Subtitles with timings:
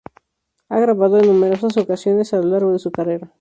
[0.69, 3.29] Ha grabado en numerosas ocasiones a lo largo de su carrera.